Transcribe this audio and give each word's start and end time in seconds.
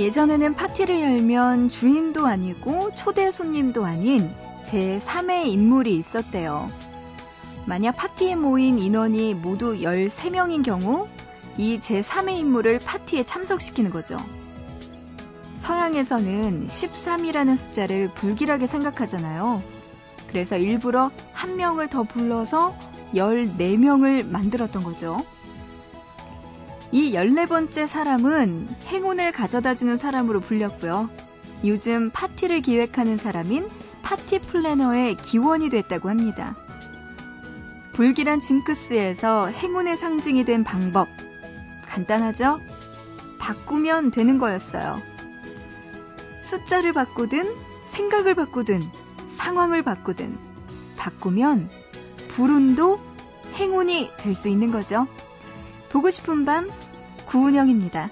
예전에는 0.00 0.54
파티를 0.54 0.98
열면 0.98 1.68
주인도 1.68 2.26
아니고 2.26 2.90
초대 2.92 3.30
손님도 3.30 3.84
아닌 3.84 4.34
제3의 4.64 5.48
인물이 5.48 5.94
있었대요. 5.94 6.70
만약 7.66 7.92
파티에 7.92 8.34
모인 8.34 8.78
인원이 8.78 9.34
모두 9.34 9.74
13명인 9.74 10.64
경우 10.64 11.06
이 11.58 11.78
제3의 11.80 12.38
인물을 12.38 12.78
파티에 12.78 13.24
참석시키는 13.24 13.90
거죠. 13.90 14.16
서양에서는 15.58 16.66
13이라는 16.66 17.54
숫자를 17.54 18.10
불길하게 18.14 18.66
생각하잖아요. 18.66 19.62
그래서 20.28 20.56
일부러 20.56 21.10
한 21.34 21.56
명을 21.56 21.88
더 21.88 22.04
불러서 22.04 22.74
14명을 23.12 24.26
만들었던 24.26 24.82
거죠. 24.82 25.22
이 26.92 27.12
14번째 27.12 27.86
사람은 27.86 28.68
행운을 28.86 29.32
가져다 29.32 29.74
주는 29.74 29.96
사람으로 29.96 30.40
불렸고요. 30.40 31.08
요즘 31.64 32.10
파티를 32.10 32.62
기획하는 32.62 33.16
사람인 33.16 33.68
파티 34.02 34.40
플래너의 34.40 35.16
기원이 35.16 35.68
됐다고 35.70 36.08
합니다. 36.08 36.56
불길한 37.92 38.40
징크스에서 38.40 39.48
행운의 39.48 39.96
상징이 39.96 40.44
된 40.44 40.64
방법. 40.64 41.08
간단하죠? 41.86 42.60
바꾸면 43.38 44.10
되는 44.10 44.38
거였어요. 44.38 45.00
숫자를 46.42 46.92
바꾸든, 46.92 47.54
생각을 47.86 48.34
바꾸든, 48.34 48.82
상황을 49.36 49.82
바꾸든, 49.82 50.38
바꾸면 50.96 51.70
불운도 52.28 52.98
행운이 53.54 54.10
될 54.18 54.34
수 54.34 54.48
있는 54.48 54.70
거죠. 54.72 55.06
보고 55.90 56.08
싶은 56.08 56.44
밤 56.44 56.70
구은영입니다. 57.26 58.10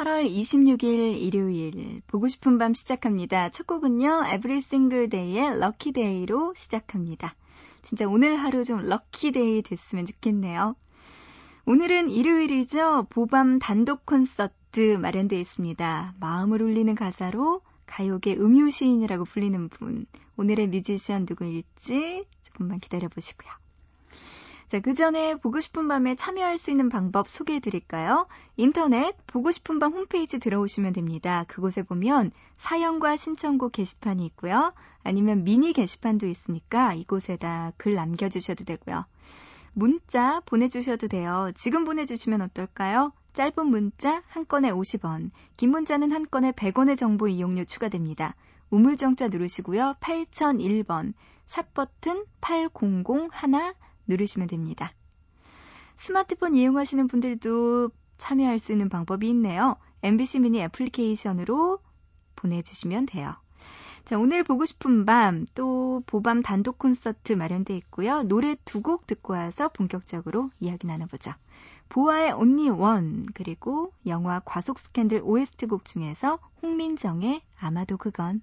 8월 0.00 0.26
26일 0.26 1.20
일요일 1.20 2.00
보고 2.06 2.26
싶은 2.26 2.56
밤 2.56 2.72
시작합니다. 2.72 3.50
첫 3.50 3.66
곡은요. 3.66 4.22
Every 4.34 4.60
Single 4.60 5.10
Day의 5.10 5.56
Lucky 5.56 5.92
Day로 5.92 6.54
시작합니다. 6.56 7.36
진짜 7.82 8.06
오늘 8.08 8.36
하루 8.36 8.64
좀 8.64 8.80
lucky 8.80 9.32
day 9.32 9.60
됐으면 9.60 10.06
좋겠네요. 10.06 10.74
오늘은 11.66 12.08
일요일이죠. 12.08 13.08
보밤 13.10 13.58
단독 13.58 14.06
콘서트 14.06 14.96
마련되어 14.96 15.38
있습니다. 15.38 16.14
마음을 16.18 16.62
울리는 16.62 16.94
가사로 16.94 17.60
가요계 17.84 18.36
음유 18.36 18.70
시인이라고 18.70 19.26
불리는 19.26 19.68
분. 19.68 20.06
오늘의 20.38 20.68
뮤지션 20.68 21.26
누구일지 21.28 22.24
조금만 22.40 22.80
기다려 22.80 23.08
보시고요. 23.10 23.50
자, 24.70 24.78
그 24.78 24.94
전에 24.94 25.34
보고 25.34 25.58
싶은 25.58 25.88
밤에 25.88 26.14
참여할 26.14 26.56
수 26.56 26.70
있는 26.70 26.88
방법 26.90 27.28
소개해 27.28 27.58
드릴까요? 27.58 28.28
인터넷 28.56 29.16
보고 29.26 29.50
싶은 29.50 29.80
밤 29.80 29.92
홈페이지 29.92 30.38
들어오시면 30.38 30.92
됩니다. 30.92 31.44
그곳에 31.48 31.82
보면 31.82 32.30
사연과 32.56 33.16
신청곡 33.16 33.72
게시판이 33.72 34.24
있고요. 34.26 34.72
아니면 35.02 35.42
미니 35.42 35.72
게시판도 35.72 36.28
있으니까 36.28 36.94
이곳에다 36.94 37.72
글 37.78 37.96
남겨주셔도 37.96 38.64
되고요. 38.64 39.06
문자 39.72 40.38
보내주셔도 40.46 41.08
돼요. 41.08 41.50
지금 41.56 41.84
보내주시면 41.84 42.40
어떨까요? 42.40 43.12
짧은 43.32 43.66
문자 43.66 44.22
한 44.28 44.46
건에 44.46 44.70
50원, 44.70 45.32
긴 45.56 45.70
문자는 45.72 46.12
한 46.12 46.28
건에 46.30 46.52
100원의 46.52 46.96
정보 46.96 47.26
이용료 47.26 47.64
추가됩니다. 47.64 48.36
우물정자 48.70 49.30
누르시고요. 49.30 49.96
8001번, 49.98 51.14
샵버튼 51.44 52.24
8001 52.40 53.30
누르시면 54.10 54.48
됩니다. 54.48 54.92
스마트폰 55.96 56.54
이용하시는 56.54 57.08
분들도 57.08 57.90
참여할 58.18 58.58
수 58.58 58.72
있는 58.72 58.88
방법이 58.88 59.28
있네요. 59.30 59.76
MBC 60.02 60.40
미니 60.40 60.60
애플리케이션으로 60.60 61.78
보내주시면 62.36 63.06
돼요. 63.06 63.34
자, 64.04 64.18
오늘 64.18 64.42
보고 64.44 64.64
싶은 64.64 65.04
밤, 65.04 65.46
또 65.54 66.02
보밤 66.06 66.42
단독 66.42 66.78
콘서트 66.78 67.34
마련돼 67.34 67.76
있고요. 67.76 68.22
노래 68.22 68.56
두 68.64 68.80
곡 68.82 69.06
듣고 69.06 69.34
와서 69.34 69.68
본격적으로 69.68 70.50
이야기 70.58 70.86
나눠보죠. 70.86 71.32
보아의 71.90 72.32
Only 72.32 72.70
One, 72.70 73.26
그리고 73.34 73.92
영화 74.06 74.40
과속 74.40 74.78
스캔들 74.78 75.20
OST 75.22 75.66
곡 75.66 75.84
중에서 75.84 76.38
홍민정의 76.62 77.42
아마도 77.58 77.96
그건. 77.98 78.42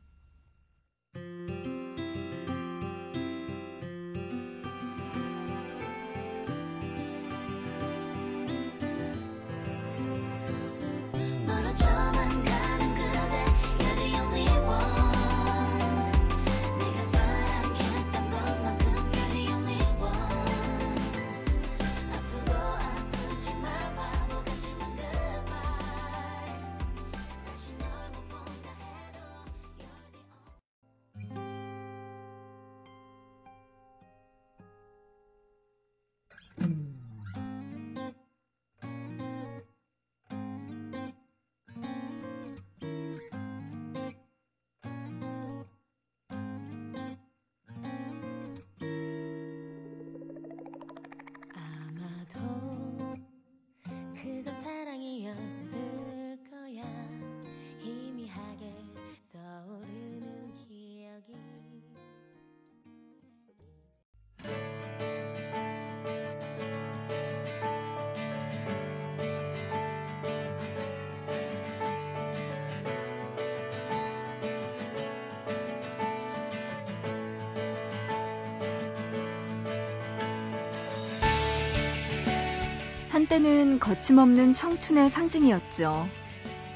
한때는 83.27 83.79
거침없는 83.79 84.53
청춘의 84.53 85.09
상징이었죠. 85.09 86.07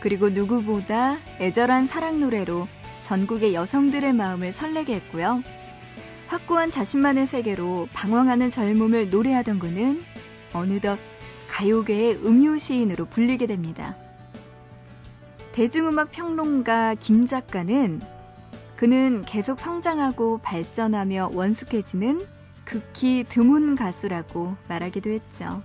그리고 0.02 0.30
누구보다 0.30 1.18
애절한 1.40 1.88
사랑 1.88 2.20
노래로 2.20 2.68
전국의 3.04 3.54
여성들의 3.54 4.12
마음을 4.12 4.52
설레게 4.52 4.96
했고요. 4.96 5.44
확고한 6.28 6.70
자신만의 6.70 7.26
세계로 7.26 7.88
방황하는 7.94 8.50
젊음을 8.50 9.10
노래하던 9.10 9.60
그는 9.60 10.04
어느덧 10.52 11.00
가요계의 11.50 12.26
음유 12.26 12.60
시인으로 12.60 13.06
불리게 13.06 13.48
됩니다. 13.48 13.96
대중음악 15.54 16.12
평론가 16.12 16.96
김 16.96 17.28
작가는 17.28 18.02
그는 18.76 19.24
계속 19.26 19.62
성장하고 19.62 20.40
발전하며 20.40 21.32
원숙해지는 21.34 22.26
극히 22.66 23.24
드문 23.28 23.76
가수라고 23.76 24.58
말하기도 24.68 25.12
했죠. 25.12 25.62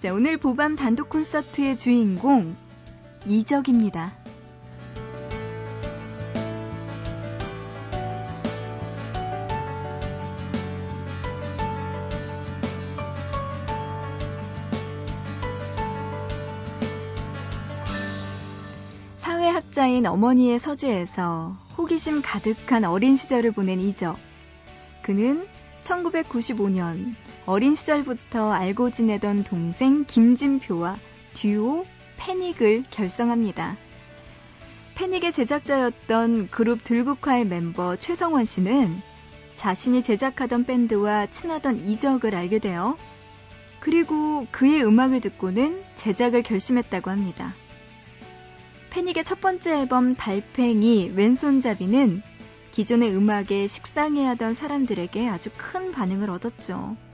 자, 0.00 0.14
오늘 0.14 0.36
보밤 0.36 0.76
단독 0.76 1.08
콘서트의 1.08 1.76
주인공 1.76 2.56
이적입니다. 3.26 4.12
사회학자인 19.16 20.06
어머니의 20.06 20.60
서재에서 20.60 21.56
호기심 21.76 22.22
가득한 22.22 22.84
어린 22.84 23.16
시절을 23.16 23.50
보낸 23.50 23.80
이적. 23.80 24.16
그는 25.02 25.48
1995년 25.82 27.16
어린 27.48 27.74
시절부터 27.74 28.52
알고 28.52 28.90
지내던 28.90 29.42
동생 29.42 30.04
김진표와 30.04 30.98
듀오 31.32 31.86
패닉을 32.18 32.84
결성합니다. 32.90 33.78
패닉의 34.96 35.32
제작자였던 35.32 36.48
그룹 36.50 36.84
들국화의 36.84 37.46
멤버 37.46 37.96
최성원 37.96 38.44
씨는 38.44 38.94
자신이 39.54 40.02
제작하던 40.02 40.66
밴드와 40.66 41.24
친하던 41.28 41.88
이적을 41.88 42.36
알게 42.36 42.58
되어 42.58 42.98
그리고 43.80 44.46
그의 44.50 44.84
음악을 44.84 45.22
듣고는 45.22 45.82
제작을 45.94 46.42
결심했다고 46.42 47.10
합니다. 47.10 47.54
패닉의 48.90 49.24
첫 49.24 49.40
번째 49.40 49.80
앨범 49.80 50.14
달팽이 50.14 51.12
왼손잡이는 51.14 52.20
기존의 52.72 53.16
음악에 53.16 53.66
식상해하던 53.66 54.52
사람들에게 54.52 55.30
아주 55.30 55.48
큰 55.56 55.92
반응을 55.92 56.28
얻었죠. 56.28 57.07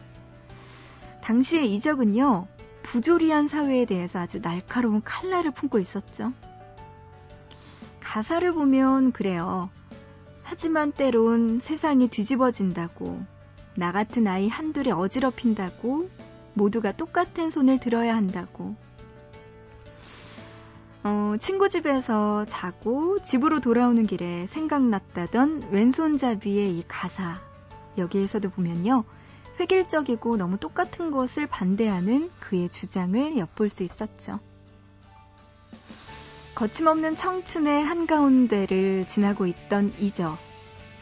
당시의 1.24 1.72
이적은요, 1.74 2.46
부조리한 2.82 3.48
사회에 3.48 3.86
대해서 3.86 4.18
아주 4.18 4.42
날카로운 4.42 5.00
칼날을 5.02 5.52
품고 5.52 5.78
있었죠. 5.78 6.34
가사를 8.00 8.52
보면 8.52 9.12
그래요. 9.12 9.70
하지만 10.42 10.92
때론 10.92 11.60
세상이 11.60 12.08
뒤집어진다고, 12.08 13.24
나 13.74 13.90
같은 13.90 14.26
아이 14.26 14.48
한둘에 14.48 14.90
어지럽힌다고, 14.90 16.10
모두가 16.52 16.92
똑같은 16.92 17.50
손을 17.50 17.80
들어야 17.80 18.14
한다고, 18.14 18.76
어, 21.04 21.36
친구 21.40 21.70
집에서 21.70 22.44
자고 22.44 23.22
집으로 23.22 23.60
돌아오는 23.60 24.06
길에 24.06 24.44
생각났다던 24.44 25.68
왼손잡이의 25.70 26.78
이 26.78 26.84
가사. 26.86 27.40
여기에서도 27.96 28.50
보면요. 28.50 29.04
획일적이고 29.60 30.36
너무 30.36 30.58
똑같은 30.58 31.10
것을 31.10 31.46
반대하는 31.46 32.30
그의 32.40 32.68
주장을 32.68 33.36
엿볼 33.38 33.68
수 33.68 33.82
있었죠. 33.82 34.40
거침없는 36.54 37.16
청춘의 37.16 37.84
한가운데를 37.84 39.06
지나고 39.06 39.46
있던 39.46 39.92
이적. 39.98 40.38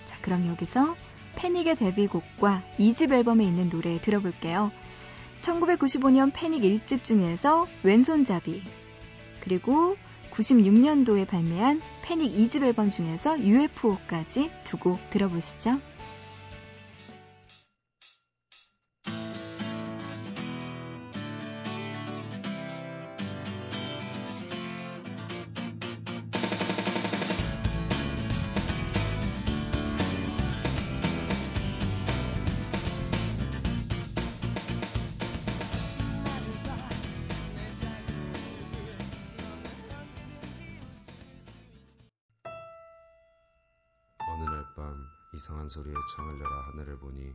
자, 0.05 0.19
그럼 0.23 0.47
여기서 0.49 0.97
패닉의 1.37 1.77
데뷔곡과 1.77 2.63
2집 2.79 3.13
앨범에 3.13 3.45
있는 3.45 3.69
노래 3.69 4.01
들어볼게요. 4.01 4.71
1995년 5.41 6.31
패닉 6.33 6.63
1집 6.63 7.05
중에서 7.05 7.67
왼손잡이, 7.83 8.63
그리고 9.41 9.97
96년도에 10.33 11.27
발매한 11.27 11.83
패닉 12.03 12.33
2집 12.33 12.63
앨범 12.63 12.91
중에서 12.91 13.39
UFO까지 13.41 14.51
두 14.65 14.79
곡 14.79 15.11
들어보시죠. 15.11 15.81
이상한 45.35 45.67
소리에 45.67 45.95
창을 46.15 46.39
열어 46.41 46.61
하늘을 46.65 46.99
보니 46.99 47.35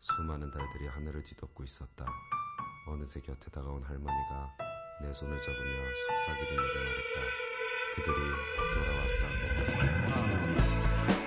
수많은 0.00 0.50
달들이 0.50 0.88
하늘을 0.88 1.22
뒤덮고 1.22 1.62
있었다. 1.62 2.04
어느새 2.88 3.20
곁에 3.20 3.50
다가온 3.52 3.84
할머니가 3.84 4.56
내 5.00 5.12
손을 5.12 5.40
잡으며 5.40 5.94
속삭이듯 6.08 6.50
내게 6.50 6.74
말했다. 6.74 7.20
그들이 7.94 8.16
돌아왔다고. 9.94 11.25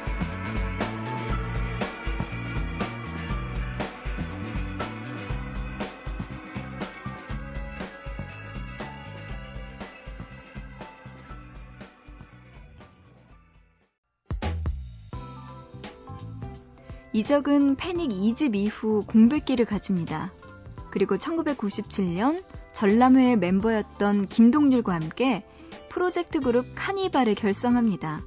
이적은 17.11 17.75
패닉 17.75 18.11
2집 18.11 18.55
이후 18.55 19.03
공백기를 19.07 19.65
가집니다. 19.65 20.31
그리고 20.91 21.17
1997년 21.17 22.43
전람회의 22.71 23.37
멤버였던 23.37 24.27
김동률과 24.27 24.93
함께 24.93 25.43
프로젝트 25.89 26.39
그룹 26.39 26.65
카니발을 26.75 27.35
결성합니다. 27.35 28.21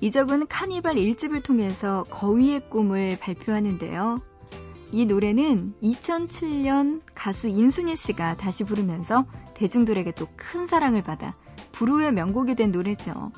이적은 0.00 0.46
카니발 0.48 0.96
1집을 0.96 1.44
통해서 1.44 2.04
거위의 2.10 2.68
꿈을 2.68 3.18
발표하는데요. 3.20 4.18
이 4.92 5.06
노래는 5.06 5.74
2007년 5.82 7.00
가수 7.14 7.48
인순이 7.48 7.96
씨가 7.96 8.36
다시 8.36 8.64
부르면서 8.64 9.26
대중들에게 9.54 10.12
또 10.12 10.28
큰 10.36 10.66
사랑을 10.66 11.02
받아 11.02 11.34
불후의 11.72 12.12
명곡이 12.12 12.56
된 12.56 12.72
노래죠. 12.72 13.32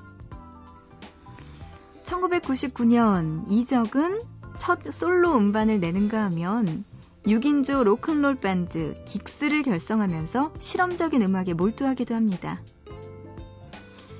1999년 2.04 3.50
이적은 3.50 4.20
첫 4.56 4.80
솔로 4.92 5.36
음반을 5.36 5.80
내는가 5.80 6.22
하면 6.24 6.84
6인조 7.26 7.82
로큰롤 7.82 8.36
밴드 8.36 8.94
긱스를 9.06 9.62
결성하면서 9.62 10.54
실험적인 10.58 11.22
음악에 11.22 11.54
몰두하기도 11.54 12.14
합니다. 12.14 12.60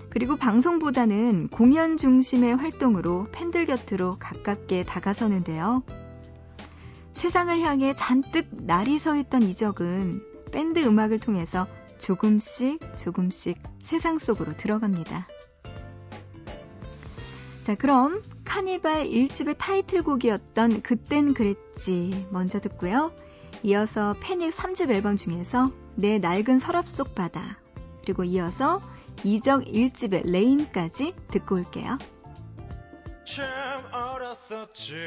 그리고 0.09 0.37
방송보다는 0.37 1.49
공연 1.49 1.97
중심의 1.97 2.57
활동으로 2.57 3.29
팬들 3.33 3.67
곁으로 3.67 4.17
가깝게 4.19 4.85
다가서는데요. 4.85 5.83
세상을 7.15 7.61
향해 7.61 7.95
잔뜩 7.95 8.47
날이 8.53 8.99
서 8.99 9.17
있던 9.17 9.43
이적은 9.43 10.23
밴드 10.53 10.79
음악을 10.79 11.19
통해서 11.19 11.67
조금씩 11.99 12.81
조금씩 12.97 13.61
세상 13.83 14.19
속으로 14.19 14.57
들어갑니다. 14.57 15.27
자, 17.65 17.75
그럼 17.75 18.21
카니발 18.45 19.07
1집의 19.07 19.57
타이틀곡이었던 19.57 20.83
그땐 20.83 21.33
그랬지 21.33 22.27
먼저 22.31 22.61
듣고요. 22.61 23.11
이어서 23.63 24.15
패닉 24.21 24.53
3집 24.53 24.91
앨범 24.91 25.17
중에서 25.17 25.73
내 25.95 26.19
낡은 26.19 26.59
서랍 26.59 26.87
속 26.87 27.15
바다 27.15 27.59
그리고 28.03 28.23
이어서 28.23 28.83
이적 29.25 29.65
1집의 29.65 30.31
레인까지 30.31 31.15
듣고 31.29 31.55
올게요. 31.55 31.97
참 33.25 33.47
어렸었지 33.95 35.07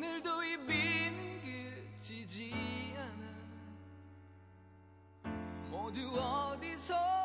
오늘도 0.00 0.44
이 0.44 0.56
비는 0.66 1.42
그치지 1.42 2.54
않아. 2.96 3.22
모두 5.68 6.18
어디서 6.18 7.19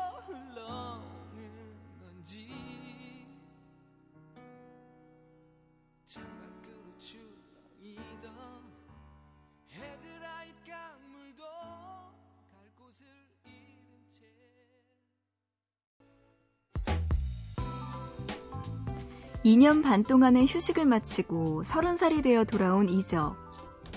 2년 19.46 19.80
반 19.80 20.02
동안의 20.02 20.48
휴식을 20.48 20.86
마치고 20.86 21.62
30살이 21.62 22.20
되어 22.20 22.42
돌아온 22.42 22.88
이적. 22.88 23.36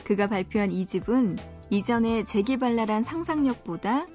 그가 0.03 0.27
발표한 0.27 0.71
이 0.71 0.85
집은 0.85 1.39
이전의 1.71 2.25
재기발랄한 2.25 3.01
상상력보다 3.01 4.05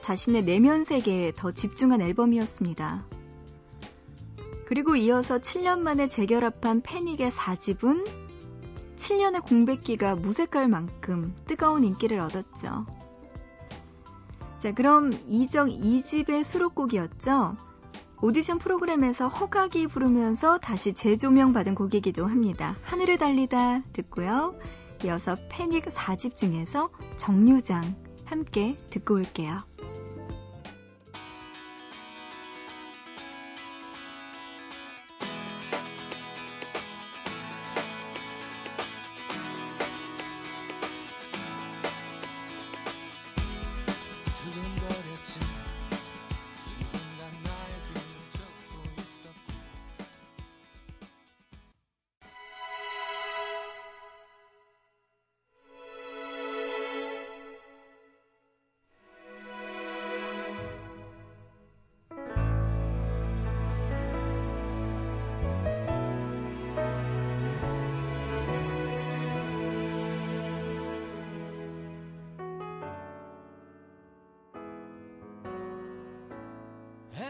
자신의 0.00 0.46
내면 0.46 0.84
세계에 0.84 1.34
더 1.36 1.52
집중한 1.52 2.00
앨범이었습니다. 2.00 3.04
그리고 4.64 4.96
이어서 4.96 5.36
7년 5.36 5.80
만에 5.80 6.08
재결합한 6.08 6.80
패닉의 6.80 7.32
4집은 7.32 8.08
7년의 8.96 9.44
공백기가 9.44 10.14
무색할 10.14 10.68
만큼 10.68 11.36
뜨거운 11.46 11.84
인기를 11.84 12.18
얻었죠. 12.18 12.86
자, 14.56 14.72
그럼 14.72 15.12
이정 15.26 15.68
2집의 15.68 16.44
수록곡이었죠. 16.44 17.67
오디션 18.20 18.58
프로그램에서 18.58 19.28
허각이 19.28 19.86
부르면서 19.86 20.58
다시 20.58 20.92
재조명 20.92 21.52
받은 21.52 21.74
곡이기도 21.74 22.26
합니다. 22.26 22.76
하늘을 22.82 23.16
달리다 23.16 23.82
듣고요. 23.92 24.58
이어서 25.04 25.36
패닉 25.48 25.84
4집 25.84 26.36
중에서 26.36 26.90
정류장 27.16 27.94
함께 28.24 28.76
듣고 28.90 29.14
올게요. 29.14 29.67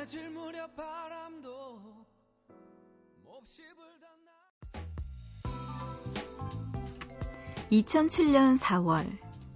해질 0.08 0.30
무렵 0.30 0.74
바람도 0.74 1.80
몹시 3.26 3.62
불던 3.76 4.08
날 4.24 4.34
2007년 7.70 8.58
4월 8.58 9.06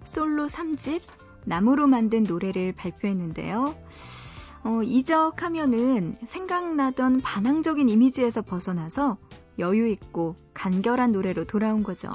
솔로 0.03 0.45
3집 0.45 1.01
나무로 1.45 1.87
만든 1.87 2.21
노래를 2.21 2.71
발표했는데요. 2.73 3.75
어, 4.63 4.83
이적하면은 4.83 6.17
생각나던 6.23 7.21
반항적인 7.21 7.89
이미지에서 7.89 8.43
벗어나서 8.43 9.17
여유 9.57 9.87
있고 9.87 10.35
간결한 10.53 11.13
노래로 11.13 11.45
돌아온 11.45 11.81
거죠. 11.81 12.11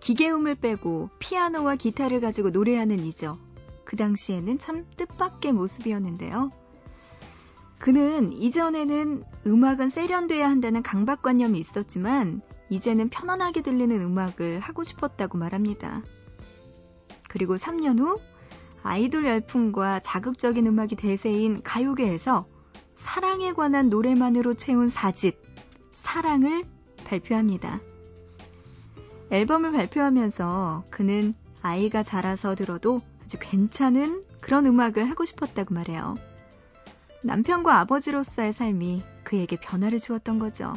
기계음을 0.00 0.56
빼고 0.56 1.10
피아노와 1.20 1.76
기타를 1.76 2.20
가지고 2.20 2.50
노래하는 2.50 2.98
이적. 3.04 3.38
그 3.84 3.94
당시에는 3.94 4.58
참 4.58 4.84
뜻밖의 4.96 5.52
모습이었는데요. 5.52 6.63
그는 7.84 8.32
이전에는 8.32 9.24
음악은 9.46 9.90
세련돼야 9.90 10.48
한다는 10.48 10.82
강박관념이 10.82 11.58
있었지만 11.58 12.40
이제는 12.70 13.10
편안하게 13.10 13.60
들리는 13.60 14.00
음악을 14.00 14.58
하고 14.60 14.82
싶었다고 14.82 15.36
말합니다. 15.36 16.02
그리고 17.28 17.56
3년 17.56 18.00
후 18.00 18.18
아이돌 18.82 19.26
열풍과 19.26 20.00
자극적인 20.00 20.66
음악이 20.66 20.96
대세인 20.96 21.62
가요계에서 21.62 22.46
사랑에 22.94 23.52
관한 23.52 23.90
노래만으로 23.90 24.54
채운 24.54 24.88
4집 24.88 25.36
사랑을 25.92 26.64
발표합니다. 27.04 27.82
앨범을 29.28 29.72
발표하면서 29.72 30.84
그는 30.88 31.34
아이가 31.60 32.02
자라서 32.02 32.54
들어도 32.54 33.02
아주 33.22 33.36
괜찮은 33.38 34.24
그런 34.40 34.64
음악을 34.64 35.10
하고 35.10 35.26
싶었다고 35.26 35.74
말해요. 35.74 36.14
남편과 37.24 37.80
아버지로서의 37.80 38.52
삶이 38.52 39.02
그에게 39.24 39.56
변화를 39.56 39.98
주었던 39.98 40.38
거죠. 40.38 40.74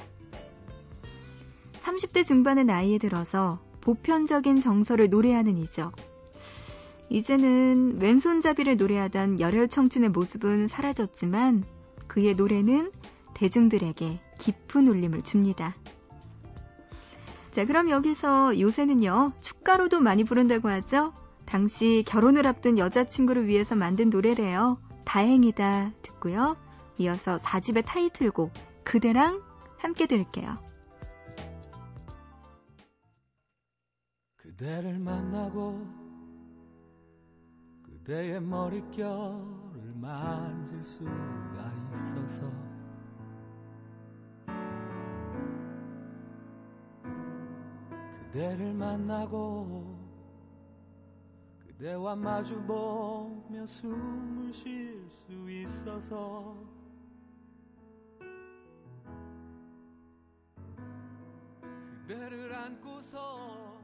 30대 1.82 2.26
중반의 2.26 2.64
나이에 2.64 2.98
들어서 2.98 3.60
보편적인 3.82 4.62
정서를 4.62 5.10
노래하는 5.10 5.58
이적. 5.58 5.94
이제는 7.10 8.00
왼손잡이를 8.00 8.78
노래하던 8.78 9.40
열혈 9.42 9.68
청춘의 9.68 10.10
모습은 10.10 10.70
사라졌지만 10.70 11.66
그의 12.08 12.34
노래는 12.34 12.92
대중들에게 13.34 14.20
깊은 14.40 14.88
울림을 14.88 15.24
줍니다. 15.24 15.76
자, 17.52 17.66
그럼 17.66 17.90
여기서 17.90 18.60
요새는요, 18.60 19.34
축가로도 19.42 20.00
많이 20.00 20.24
부른다고 20.24 20.70
하죠? 20.70 21.14
당시 21.46 22.04
결혼을 22.08 22.48
앞둔 22.48 22.78
여자친구를 22.78 23.48
위해서 23.48 23.76
만든 23.76 24.10
노래래요. 24.10 24.78
다행이다 25.06 25.92
듣고요. 26.28 26.58
이어서 26.98 27.38
4집의 27.38 27.86
타이틀곡 27.86 28.52
그대랑 28.84 29.42
함께 29.78 30.08
들을게요. 30.08 30.58
그대를 34.36 35.00
만나고 35.00 35.88
그대의 37.84 38.42
머릿결을 38.42 39.94
만질 39.96 40.84
수가 40.84 41.74
있어서 41.94 42.52
그대를 48.32 48.74
만나고 48.74 49.98
그대와 51.60 52.16
마주보며 52.16 53.66
숨을 53.66 54.52
쉴 54.52 54.97
수 55.88 55.98
있어서. 55.98 56.56
그대를 62.08 62.54
안고서 62.54 63.77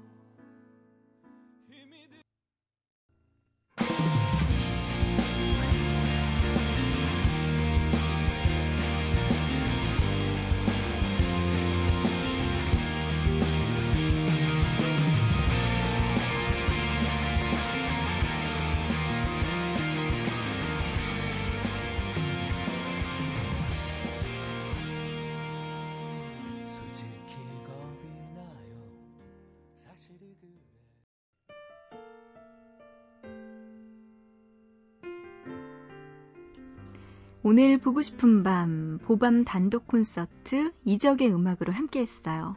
오늘 37.46 37.78
보고 37.78 38.02
싶은 38.02 38.44
밤 38.44 39.00
보밤 39.04 39.44
단독 39.44 39.86
콘서트 39.86 40.72
이적의 40.86 41.30
음악으로 41.34 41.74
함께 41.74 42.00
했어요. 42.00 42.56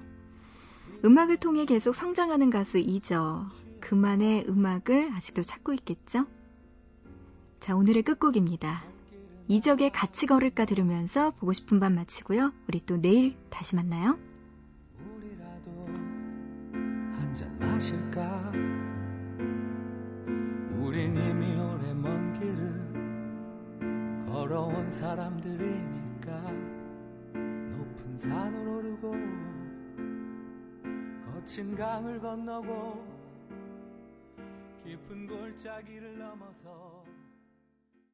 음악을 1.04 1.38
통해 1.38 1.64
계속 1.64 1.92
성장하는 1.92 2.50
가수 2.50 2.78
이적. 2.78 3.48
그만의 3.80 4.46
음악을 4.48 5.10
아직도 5.12 5.42
찾고 5.42 5.72
있겠죠? 5.74 6.26
자, 7.58 7.74
오늘의 7.74 8.04
끝곡입니다. 8.04 8.84
이적의 9.48 9.90
같이 9.90 10.26
걸을까 10.26 10.64
들으면서 10.64 11.32
보고 11.32 11.52
싶은 11.52 11.80
밤 11.80 11.96
마치고요. 11.96 12.52
우리 12.68 12.86
또 12.86 12.96
내일 12.96 13.36
다시 13.50 13.74
만나요. 13.74 14.16
우리라도 15.16 15.88
기억하실까 17.34 18.52
우린 20.80 21.16
이미 21.16 21.16
오래 21.16 21.48
먼 21.48 21.55
걸어온 24.36 24.90
사람들이니까 24.90 26.42
높은 27.72 28.18
산을 28.18 28.68
오르고 28.68 29.14
거친 31.24 31.74
강을 31.74 32.20
건너고 32.20 33.02
깊은 34.84 35.26
골짜기를 35.26 36.18
넘어서 36.18 37.05